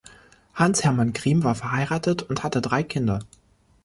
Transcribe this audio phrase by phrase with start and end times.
[0.55, 3.19] Hans Hermann Griem war verheiratet und hatte drei Kinder.